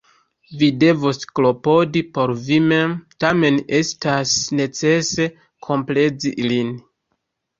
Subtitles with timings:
[0.59, 2.95] Vi devos klopodi por vi mem.
[3.25, 5.27] Tamen estas necese
[5.69, 6.73] komplezi ilin.